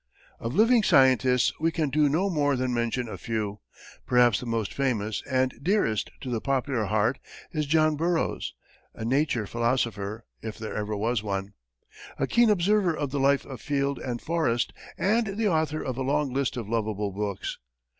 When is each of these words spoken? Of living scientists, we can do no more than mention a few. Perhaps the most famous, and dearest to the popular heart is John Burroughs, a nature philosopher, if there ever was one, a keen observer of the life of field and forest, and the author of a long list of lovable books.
Of 0.39 0.55
living 0.55 0.81
scientists, 0.81 1.53
we 1.59 1.71
can 1.71 1.91
do 1.91 2.09
no 2.09 2.27
more 2.31 2.55
than 2.55 2.73
mention 2.73 3.07
a 3.07 3.19
few. 3.19 3.59
Perhaps 4.07 4.39
the 4.39 4.47
most 4.47 4.73
famous, 4.73 5.21
and 5.29 5.53
dearest 5.61 6.09
to 6.21 6.31
the 6.31 6.41
popular 6.41 6.85
heart 6.85 7.19
is 7.51 7.67
John 7.67 7.97
Burroughs, 7.97 8.55
a 8.95 9.05
nature 9.05 9.45
philosopher, 9.45 10.25
if 10.41 10.57
there 10.57 10.75
ever 10.75 10.97
was 10.97 11.21
one, 11.21 11.53
a 12.17 12.25
keen 12.25 12.49
observer 12.49 12.97
of 12.97 13.11
the 13.11 13.19
life 13.19 13.45
of 13.45 13.61
field 13.61 13.99
and 13.99 14.19
forest, 14.19 14.73
and 14.97 15.37
the 15.37 15.47
author 15.47 15.83
of 15.83 15.99
a 15.99 16.01
long 16.01 16.33
list 16.33 16.57
of 16.57 16.67
lovable 16.67 17.11
books. 17.11 17.59